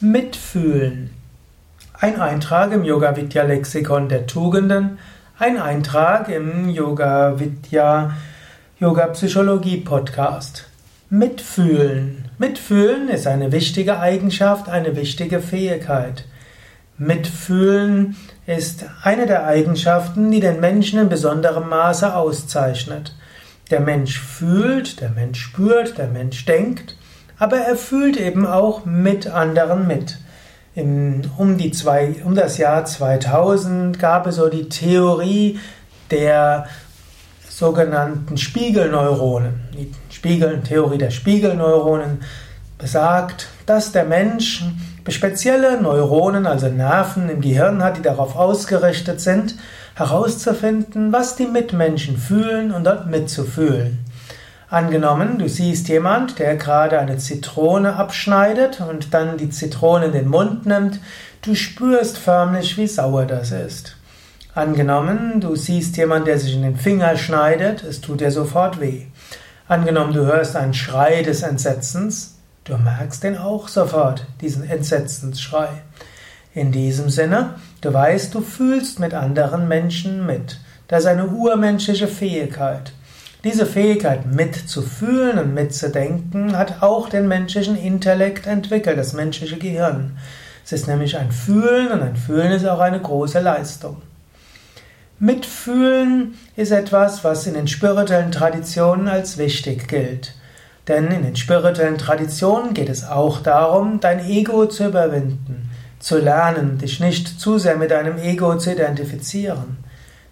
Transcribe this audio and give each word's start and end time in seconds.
Mitfühlen. 0.00 1.08
Ein 1.94 2.20
Eintrag 2.20 2.70
im 2.72 2.84
Yoga 2.84 3.16
Vidya 3.16 3.44
Lexikon 3.44 4.10
der 4.10 4.26
Tugenden, 4.26 4.98
ein 5.38 5.56
Eintrag 5.58 6.28
im 6.28 6.68
Yoga 6.68 7.40
Vidya 7.40 8.14
Yoga 8.78 9.06
Psychologie 9.06 9.78
Podcast. 9.78 10.66
Mitfühlen. 11.08 12.26
Mitfühlen 12.36 13.08
ist 13.08 13.26
eine 13.26 13.52
wichtige 13.52 13.98
Eigenschaft, 13.98 14.68
eine 14.68 14.96
wichtige 14.96 15.40
Fähigkeit. 15.40 16.26
Mitfühlen 16.98 18.16
ist 18.46 18.84
eine 19.02 19.24
der 19.24 19.46
Eigenschaften, 19.46 20.30
die 20.30 20.40
den 20.40 20.60
Menschen 20.60 21.00
in 21.00 21.08
besonderem 21.08 21.70
Maße 21.70 22.14
auszeichnet. 22.14 23.14
Der 23.70 23.80
Mensch 23.80 24.20
fühlt, 24.20 25.00
der 25.00 25.08
Mensch 25.08 25.40
spürt, 25.40 25.96
der 25.96 26.08
Mensch 26.08 26.44
denkt 26.44 26.96
aber 27.38 27.58
er 27.58 27.76
fühlt 27.76 28.16
eben 28.16 28.46
auch 28.46 28.84
mit 28.84 29.26
anderen 29.26 29.86
mit. 29.86 30.18
Im, 30.74 31.22
um, 31.38 31.56
die 31.56 31.70
zwei, 31.70 32.16
um 32.24 32.34
das 32.34 32.58
Jahr 32.58 32.84
2000 32.84 33.98
gab 33.98 34.26
es 34.26 34.36
so 34.36 34.48
die 34.48 34.68
Theorie 34.68 35.58
der 36.10 36.66
sogenannten 37.48 38.36
Spiegelneuronen. 38.36 39.60
Die 39.72 39.90
Spiegel, 40.10 40.60
Theorie 40.60 40.98
der 40.98 41.10
Spiegelneuronen 41.10 42.20
besagt, 42.78 43.48
dass 43.64 43.92
der 43.92 44.04
Mensch 44.04 44.64
spezielle 45.08 45.80
Neuronen, 45.80 46.46
also 46.46 46.68
Nerven 46.68 47.28
im 47.28 47.40
Gehirn 47.40 47.82
hat, 47.82 47.96
die 47.96 48.02
darauf 48.02 48.36
ausgerichtet 48.36 49.20
sind, 49.20 49.54
herauszufinden, 49.94 51.12
was 51.12 51.36
die 51.36 51.46
Mitmenschen 51.46 52.18
fühlen 52.18 52.72
und 52.72 52.84
dort 52.84 53.06
mitzufühlen. 53.06 54.04
Angenommen, 54.68 55.38
du 55.38 55.48
siehst 55.48 55.86
jemand, 55.88 56.40
der 56.40 56.56
gerade 56.56 56.98
eine 56.98 57.18
Zitrone 57.18 57.94
abschneidet 57.94 58.80
und 58.80 59.14
dann 59.14 59.38
die 59.38 59.50
Zitrone 59.50 60.06
in 60.06 60.12
den 60.12 60.28
Mund 60.28 60.66
nimmt, 60.66 60.98
du 61.42 61.54
spürst 61.54 62.18
förmlich, 62.18 62.76
wie 62.76 62.88
sauer 62.88 63.26
das 63.26 63.52
ist. 63.52 63.96
Angenommen, 64.56 65.40
du 65.40 65.54
siehst 65.54 65.96
jemand, 65.96 66.26
der 66.26 66.40
sich 66.40 66.56
in 66.56 66.62
den 66.62 66.76
Finger 66.76 67.16
schneidet, 67.16 67.84
es 67.84 68.00
tut 68.00 68.20
dir 68.20 68.32
sofort 68.32 68.80
weh. 68.80 69.02
Angenommen, 69.68 70.12
du 70.12 70.24
hörst 70.26 70.56
einen 70.56 70.74
Schrei 70.74 71.22
des 71.22 71.42
Entsetzens, 71.42 72.38
du 72.64 72.76
merkst 72.76 73.22
den 73.22 73.38
auch 73.38 73.68
sofort, 73.68 74.26
diesen 74.40 74.68
Entsetzensschrei. 74.68 75.68
In 76.54 76.72
diesem 76.72 77.08
Sinne, 77.08 77.54
du 77.82 77.92
weißt, 77.92 78.34
du 78.34 78.40
fühlst 78.40 78.98
mit 78.98 79.14
anderen 79.14 79.68
Menschen 79.68 80.26
mit. 80.26 80.58
Das 80.88 81.00
ist 81.00 81.06
eine 81.06 81.26
urmenschliche 81.26 82.08
Fähigkeit. 82.08 82.92
Diese 83.46 83.64
Fähigkeit 83.64 84.26
mitzufühlen 84.26 85.38
und 85.38 85.54
mitzudenken 85.54 86.58
hat 86.58 86.82
auch 86.82 87.08
den 87.08 87.28
menschlichen 87.28 87.76
Intellekt 87.76 88.48
entwickelt, 88.48 88.98
das 88.98 89.12
menschliche 89.12 89.56
Gehirn. 89.56 90.18
Es 90.64 90.72
ist 90.72 90.88
nämlich 90.88 91.16
ein 91.16 91.30
Fühlen 91.30 91.92
und 91.92 92.02
ein 92.02 92.16
Fühlen 92.16 92.50
ist 92.50 92.66
auch 92.66 92.80
eine 92.80 93.00
große 93.00 93.38
Leistung. 93.38 94.02
Mitfühlen 95.20 96.34
ist 96.56 96.72
etwas, 96.72 97.22
was 97.22 97.46
in 97.46 97.54
den 97.54 97.68
spirituellen 97.68 98.32
Traditionen 98.32 99.06
als 99.06 99.38
wichtig 99.38 99.86
gilt. 99.86 100.34
Denn 100.88 101.06
in 101.12 101.22
den 101.22 101.36
spirituellen 101.36 101.98
Traditionen 101.98 102.74
geht 102.74 102.88
es 102.88 103.08
auch 103.08 103.42
darum, 103.42 104.00
dein 104.00 104.28
Ego 104.28 104.66
zu 104.66 104.88
überwinden, 104.88 105.70
zu 106.00 106.18
lernen, 106.18 106.78
dich 106.78 106.98
nicht 106.98 107.38
zu 107.38 107.58
sehr 107.58 107.76
mit 107.76 107.92
deinem 107.92 108.18
Ego 108.18 108.58
zu 108.58 108.72
identifizieren. 108.72 109.85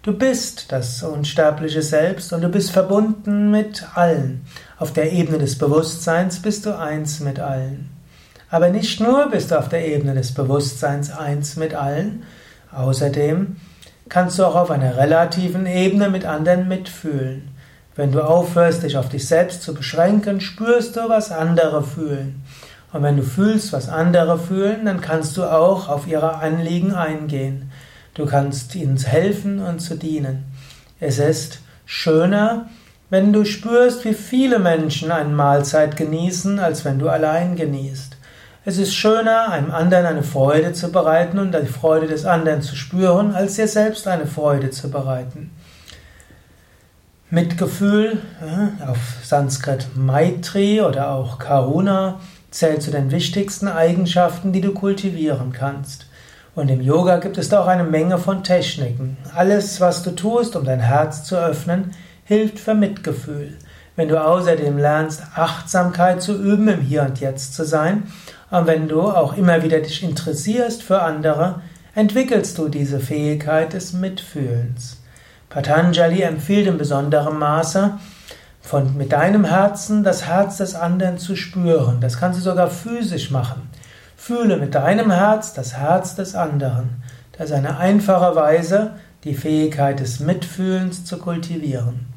Du 0.05 0.13
bist 0.13 0.71
das 0.71 1.01
unsterbliche 1.01 1.81
Selbst 1.81 2.31
und 2.31 2.41
du 2.41 2.49
bist 2.49 2.69
verbunden 2.69 3.49
mit 3.49 3.83
allen. 3.95 4.45
Auf 4.77 4.93
der 4.93 5.11
Ebene 5.11 5.39
des 5.39 5.57
Bewusstseins 5.57 6.43
bist 6.43 6.67
du 6.67 6.77
eins 6.77 7.21
mit 7.21 7.39
allen. 7.39 7.89
Aber 8.51 8.69
nicht 8.69 8.99
nur 8.99 9.31
bist 9.31 9.49
du 9.49 9.57
auf 9.57 9.67
der 9.67 9.87
Ebene 9.87 10.13
des 10.13 10.31
Bewusstseins 10.31 11.09
eins 11.09 11.55
mit 11.55 11.73
allen, 11.73 12.21
außerdem 12.71 13.55
kannst 14.07 14.37
du 14.37 14.45
auch 14.45 14.53
auf 14.53 14.69
einer 14.69 14.95
relativen 14.95 15.65
Ebene 15.65 16.11
mit 16.11 16.23
anderen 16.23 16.67
mitfühlen. 16.67 17.49
Wenn 17.95 18.11
du 18.11 18.23
aufhörst, 18.23 18.83
dich 18.83 18.97
auf 18.97 19.09
dich 19.09 19.27
selbst 19.27 19.63
zu 19.63 19.73
beschränken, 19.73 20.39
spürst 20.39 20.97
du, 20.97 21.09
was 21.09 21.31
andere 21.31 21.81
fühlen. 21.81 22.43
Und 22.93 23.01
wenn 23.01 23.17
du 23.17 23.23
fühlst, 23.23 23.73
was 23.73 23.89
andere 23.89 24.37
fühlen, 24.37 24.85
dann 24.85 25.01
kannst 25.01 25.35
du 25.35 25.45
auch 25.45 25.89
auf 25.89 26.05
ihre 26.05 26.35
Anliegen 26.35 26.93
eingehen. 26.93 27.71
Du 28.15 28.25
kannst 28.25 28.73
ihnen 28.75 28.97
helfen 28.97 29.59
und 29.59 29.79
zu 29.79 29.95
dienen. 29.95 30.45
Es 30.99 31.19
ist 31.19 31.59
schöner, 31.85 32.69
wenn 33.09 33.33
du 33.33 33.43
spürst, 33.45 34.05
wie 34.05 34.13
viele 34.13 34.57
Menschen 34.57 35.11
eine 35.11 35.29
Mahlzeit 35.29 35.97
genießen, 35.97 36.57
als 36.59 36.85
wenn 36.85 36.97
du 36.97 37.09
allein 37.09 37.57
genießt. 37.57 38.15
Es 38.63 38.77
ist 38.77 38.95
schöner, 38.95 39.49
einem 39.51 39.69
anderen 39.69 40.05
eine 40.05 40.23
Freude 40.23 40.71
zu 40.71 40.91
bereiten 40.91 41.37
und 41.37 41.53
die 41.53 41.67
Freude 41.67 42.07
des 42.07 42.25
anderen 42.25 42.61
zu 42.61 42.75
spüren, 42.75 43.35
als 43.35 43.55
dir 43.55 43.67
selbst 43.67 44.07
eine 44.07 44.25
Freude 44.25 44.71
zu 44.71 44.89
bereiten. 44.89 45.51
Mitgefühl, 47.29 48.19
auf 48.87 48.97
Sanskrit 49.23 49.89
Maitri 49.95 50.81
oder 50.81 51.11
auch 51.11 51.37
Karuna, 51.37 52.21
zählt 52.49 52.81
zu 52.81 52.91
den 52.91 53.11
wichtigsten 53.11 53.67
Eigenschaften, 53.67 54.53
die 54.53 54.61
du 54.61 54.73
kultivieren 54.73 55.51
kannst. 55.51 56.07
Und 56.55 56.71
im 56.71 56.79
Yoga 56.79 57.17
gibt 57.17 57.37
es 57.37 57.49
da 57.49 57.61
auch 57.61 57.67
eine 57.67 57.83
Menge 57.83 58.17
von 58.17 58.41
Techniken. 58.41 59.17
Alles, 59.35 59.81
was 59.81 60.03
du 60.03 60.11
tust, 60.11 60.55
um 60.55 60.63
dein 60.63 60.79
Herz 60.79 61.25
zu 61.25 61.35
öffnen, 61.35 61.91
hilft 62.23 62.59
für 62.59 62.73
Mitgefühl. 62.73 63.57
Wenn 63.97 64.07
du 64.07 64.23
außerdem 64.23 64.77
lernst, 64.77 65.21
Achtsamkeit 65.35 66.21
zu 66.21 66.33
üben, 66.33 66.69
im 66.69 66.79
Hier 66.79 67.03
und 67.03 67.19
Jetzt 67.19 67.55
zu 67.55 67.65
sein, 67.65 68.03
und 68.51 68.67
wenn 68.67 68.87
du 68.87 69.01
auch 69.01 69.35
immer 69.35 69.63
wieder 69.63 69.79
dich 69.81 70.01
interessierst 70.01 70.81
für 70.81 71.01
andere, 71.01 71.61
entwickelst 71.93 72.57
du 72.57 72.69
diese 72.69 73.01
Fähigkeit 73.01 73.73
des 73.73 73.91
Mitfühlens. 73.91 75.01
Patanjali 75.49 76.21
empfiehlt 76.21 76.67
in 76.67 76.77
besonderem 76.77 77.37
Maße, 77.37 77.97
von, 78.61 78.97
mit 78.97 79.11
deinem 79.11 79.43
Herzen 79.45 80.03
das 80.03 80.25
Herz 80.25 80.57
des 80.57 80.73
anderen 80.73 81.17
zu 81.17 81.35
spüren. 81.35 81.99
Das 82.01 82.17
kannst 82.17 82.39
du 82.39 82.43
sogar 82.43 82.69
physisch 82.69 83.29
machen. 83.29 83.69
Fühle 84.25 84.57
mit 84.57 84.73
deinem 84.73 85.11
Herz 85.11 85.53
das 85.53 85.77
Herz 85.77 86.15
des 86.15 86.33
anderen. 86.33 87.03
Das 87.33 87.51
ist 87.51 87.55
eine 87.55 87.77
einfache 87.77 88.35
Weise, 88.35 88.95
die 89.23 89.35
Fähigkeit 89.35 89.99
des 89.99 90.19
Mitfühlens 90.19 91.05
zu 91.05 91.19
kultivieren. 91.19 92.07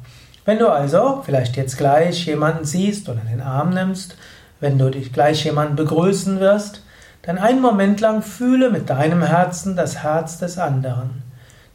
Wenn 0.43 0.57
du 0.57 0.69
also 0.69 1.21
vielleicht 1.23 1.55
jetzt 1.55 1.77
gleich 1.77 2.25
jemanden 2.25 2.65
siehst 2.65 3.09
oder 3.09 3.19
den 3.19 3.41
Arm 3.41 3.75
nimmst, 3.75 4.17
wenn 4.59 4.79
du 4.79 4.89
dich 4.89 5.13
gleich 5.13 5.45
jemanden 5.45 5.75
begrüßen 5.75 6.39
wirst, 6.39 6.83
dann 7.21 7.37
einen 7.37 7.61
Moment 7.61 8.01
lang 8.01 8.23
fühle 8.23 8.71
mit 8.71 8.89
deinem 8.89 9.21
Herzen 9.21 9.75
das 9.75 10.01
Herz 10.01 10.39
des 10.39 10.57
anderen. 10.57 11.21